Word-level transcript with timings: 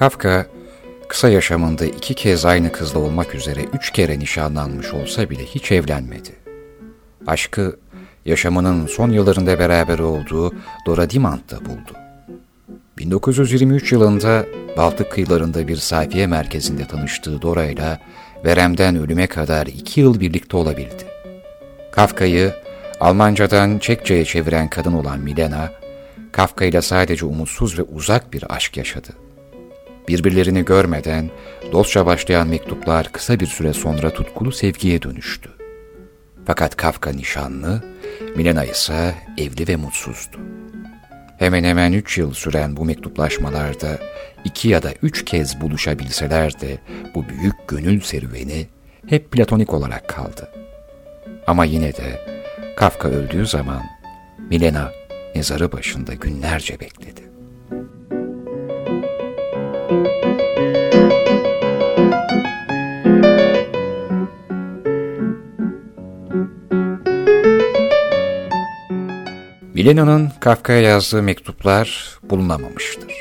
Kafka, 0.00 0.46
kısa 1.08 1.28
yaşamında 1.28 1.84
iki 1.84 2.14
kez 2.14 2.44
aynı 2.44 2.72
kızla 2.72 2.98
olmak 2.98 3.34
üzere 3.34 3.60
üç 3.72 3.90
kere 3.90 4.18
nişanlanmış 4.18 4.94
olsa 4.94 5.30
bile 5.30 5.44
hiç 5.44 5.72
evlenmedi. 5.72 6.30
Aşkı, 7.26 7.78
yaşamının 8.24 8.86
son 8.86 9.10
yıllarında 9.10 9.58
beraber 9.58 9.98
olduğu 9.98 10.54
Dora 10.86 11.10
Dimant'ta 11.10 11.60
buldu. 11.60 11.92
1923 12.98 13.92
yılında 13.92 14.46
Baltık 14.76 15.12
kıyılarında 15.12 15.68
bir 15.68 15.76
sayfiye 15.76 16.26
merkezinde 16.26 16.84
tanıştığı 16.84 17.42
Dora 17.42 17.64
ile 17.64 18.00
veremden 18.44 18.96
ölüme 18.96 19.26
kadar 19.26 19.66
iki 19.66 20.00
yıl 20.00 20.20
birlikte 20.20 20.56
olabildi. 20.56 21.04
Kafka'yı 21.92 22.54
Almancadan 23.00 23.78
Çekçe'ye 23.78 24.24
çeviren 24.24 24.68
kadın 24.70 24.92
olan 24.92 25.18
Milena, 25.18 25.72
Kafka 26.32 26.64
ile 26.64 26.82
sadece 26.82 27.26
umutsuz 27.26 27.78
ve 27.78 27.82
uzak 27.82 28.32
bir 28.32 28.54
aşk 28.54 28.76
yaşadı. 28.76 29.29
Birbirlerini 30.10 30.64
görmeden 30.64 31.30
dostça 31.72 32.06
başlayan 32.06 32.48
mektuplar 32.48 33.12
kısa 33.12 33.40
bir 33.40 33.46
süre 33.46 33.72
sonra 33.72 34.10
tutkulu 34.10 34.52
sevgiye 34.52 35.02
dönüştü. 35.02 35.50
Fakat 36.46 36.76
Kafka 36.76 37.10
nişanlı, 37.10 37.82
Milena 38.36 38.64
ise 38.64 39.14
evli 39.38 39.68
ve 39.68 39.76
mutsuzdu. 39.76 40.36
Hemen 41.38 41.64
hemen 41.64 41.92
üç 41.92 42.18
yıl 42.18 42.32
süren 42.32 42.76
bu 42.76 42.84
mektuplaşmalarda 42.84 43.98
iki 44.44 44.68
ya 44.68 44.82
da 44.82 44.92
üç 45.02 45.24
kez 45.24 45.60
buluşabilseler 45.60 46.60
de 46.60 46.78
bu 47.14 47.28
büyük 47.28 47.68
gönül 47.68 48.00
serüveni 48.00 48.66
hep 49.06 49.30
platonik 49.30 49.74
olarak 49.74 50.08
kaldı. 50.08 50.48
Ama 51.46 51.64
yine 51.64 51.96
de 51.96 52.20
Kafka 52.76 53.08
öldüğü 53.08 53.46
zaman 53.46 53.82
Milena 54.38 54.92
mezarı 55.34 55.72
başında 55.72 56.14
günlerce 56.14 56.80
bekledi. 56.80 57.20
Milena'nın 69.74 70.32
Kafka'ya 70.40 70.80
yazdığı 70.80 71.22
mektuplar 71.22 72.18
bulunamamıştır. 72.22 73.14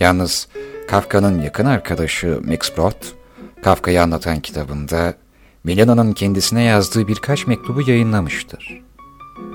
Yalnız 0.00 0.48
Kafka'nın 0.88 1.42
yakın 1.42 1.66
arkadaşı 1.66 2.40
Max 2.44 2.76
Brod, 2.76 3.04
Kafka'yı 3.62 4.02
anlatan 4.02 4.40
kitabında 4.40 5.14
Milena'nın 5.64 6.12
kendisine 6.12 6.62
yazdığı 6.62 7.08
birkaç 7.08 7.46
mektubu 7.46 7.90
yayınlamıştır. 7.90 8.82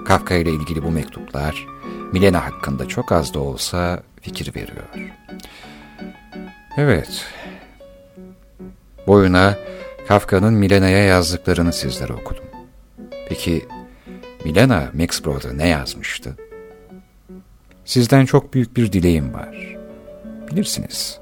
Kafka 0.05 0.35
ile 0.35 0.49
ilgili 0.49 0.83
bu 0.83 0.91
mektuplar, 0.91 1.67
Milena 2.13 2.45
hakkında 2.45 2.87
çok 2.87 3.11
az 3.11 3.33
da 3.33 3.39
olsa 3.39 4.03
fikir 4.21 4.55
veriyor. 4.55 5.13
Evet, 6.77 7.25
boyuna 9.07 9.57
Kafka'nın 10.07 10.53
Milena'ya 10.53 11.03
yazdıklarını 11.03 11.73
sizlere 11.73 12.13
okudum. 12.13 12.45
Peki 13.29 13.65
Milena 14.45 14.91
Max 14.93 15.25
Brod'a 15.25 15.53
ne 15.53 15.67
yazmıştı? 15.67 16.35
Sizden 17.85 18.25
çok 18.25 18.53
büyük 18.53 18.77
bir 18.77 18.91
dileğim 18.91 19.33
var. 19.33 19.77
Bilirsiniz, 20.51 21.19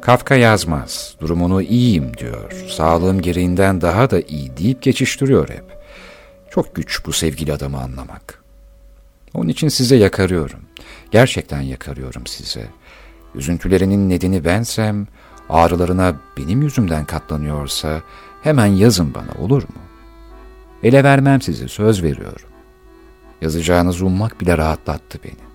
Kafka 0.00 0.34
yazmaz, 0.34 1.14
durumunu 1.20 1.62
iyiyim 1.62 2.16
diyor, 2.16 2.52
sağlığım 2.68 3.20
gereğinden 3.20 3.80
daha 3.80 4.10
da 4.10 4.20
iyi 4.20 4.56
deyip 4.56 4.82
geçiştiriyor 4.82 5.48
hep. 5.48 5.64
Çok 6.50 6.74
güç 6.74 7.06
bu 7.06 7.12
sevgili 7.12 7.52
adamı 7.52 7.80
anlamak. 7.80 8.42
Onun 9.34 9.48
için 9.48 9.68
size 9.68 9.96
yakarıyorum, 9.96 10.60
gerçekten 11.10 11.60
yakarıyorum 11.60 12.26
size. 12.26 12.66
Üzüntülerinin 13.34 14.10
nedeni 14.10 14.44
bensem, 14.44 15.06
ağrılarına 15.48 16.16
benim 16.36 16.62
yüzümden 16.62 17.04
katlanıyorsa 17.04 18.02
hemen 18.42 18.66
yazın 18.66 19.14
bana 19.14 19.44
olur 19.44 19.62
mu? 19.62 19.82
Ele 20.82 21.04
vermem 21.04 21.42
sizi, 21.42 21.68
söz 21.68 22.02
veriyorum. 22.02 22.49
Yazacağınızı 23.40 24.06
ummak 24.06 24.40
bile 24.40 24.58
rahatlattı 24.58 25.18
beni. 25.24 25.50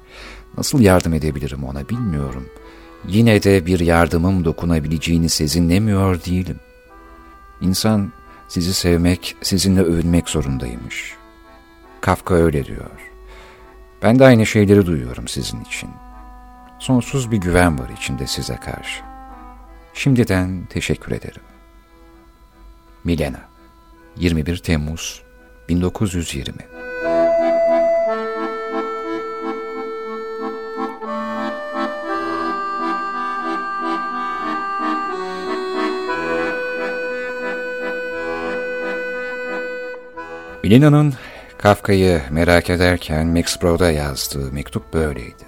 Nasıl 0.57 0.79
yardım 0.79 1.13
edebilirim 1.13 1.63
ona 1.63 1.89
bilmiyorum.'' 1.89 2.65
Yine 3.07 3.43
de 3.43 3.65
bir 3.65 3.79
yardımım 3.79 4.45
dokunabileceğini 4.45 5.29
sezinlemiyor 5.29 6.25
değilim. 6.25 6.59
İnsan 7.61 8.11
sizi 8.47 8.73
sevmek, 8.73 9.35
sizinle 9.41 9.81
övünmek 9.81 10.29
zorundaymış. 10.29 11.15
Kafka 12.01 12.35
öyle 12.35 12.65
diyor. 12.65 12.89
Ben 14.03 14.19
de 14.19 14.25
aynı 14.25 14.45
şeyleri 14.45 14.85
duyuyorum 14.85 15.27
sizin 15.27 15.61
için. 15.61 15.89
Sonsuz 16.79 17.31
bir 17.31 17.37
güven 17.37 17.79
var 17.79 17.89
içimde 17.97 18.27
size 18.27 18.55
karşı. 18.55 19.01
Şimdiden 19.93 20.65
teşekkür 20.69 21.11
ederim. 21.11 21.41
Milena 23.03 23.41
21 24.17 24.57
Temmuz 24.57 25.21
1920 25.69 26.74
Milena'nın 40.65 41.13
Kafka'yı 41.57 42.21
merak 42.29 42.69
ederken 42.69 43.27
Max 43.27 43.61
Brod'a 43.61 43.91
yazdığı 43.91 44.51
mektup 44.51 44.93
böyleydi. 44.93 45.43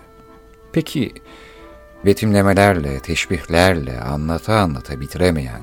Peki 0.72 1.14
betimlemelerle, 2.06 3.00
teşbihlerle 3.00 4.02
anlata 4.02 4.60
anlata 4.60 5.00
bitiremeyen 5.02 5.62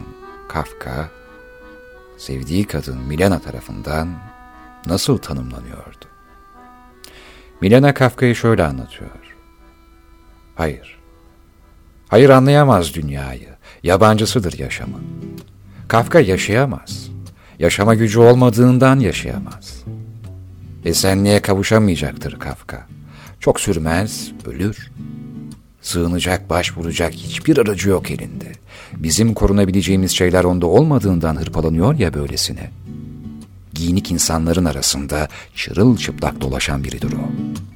Kafka, 0.48 1.08
sevdiği 2.18 2.64
kadın 2.64 2.98
Milena 2.98 3.38
tarafından 3.38 4.08
nasıl 4.86 5.18
tanımlanıyordu? 5.18 6.04
Milena 7.60 7.94
Kafka'yı 7.94 8.34
şöyle 8.34 8.64
anlatıyor. 8.64 9.10
Hayır, 10.54 10.98
hayır 12.08 12.30
anlayamaz 12.30 12.94
dünyayı, 12.94 13.48
yabancısıdır 13.82 14.58
yaşamın. 14.58 15.04
Kafka 15.88 16.20
yaşayamaz 16.20 17.13
yaşama 17.58 17.94
gücü 17.94 18.18
olmadığından 18.18 19.00
yaşayamaz. 19.00 19.84
Esenliğe 20.84 21.40
kavuşamayacaktır 21.40 22.38
Kafka. 22.38 22.86
Çok 23.40 23.60
sürmez, 23.60 24.30
ölür. 24.46 24.90
Sığınacak, 25.82 26.50
başvuracak 26.50 27.12
hiçbir 27.12 27.58
aracı 27.58 27.88
yok 27.88 28.10
elinde. 28.10 28.52
Bizim 28.92 29.34
korunabileceğimiz 29.34 30.10
şeyler 30.10 30.44
onda 30.44 30.66
olmadığından 30.66 31.36
hırpalanıyor 31.36 31.98
ya 31.98 32.14
böylesine. 32.14 32.70
Giyinik 33.72 34.10
insanların 34.10 34.64
arasında 34.64 35.28
çırılçıplak 35.54 36.40
dolaşan 36.40 36.84
biridir 36.84 37.12
o.'' 37.12 37.73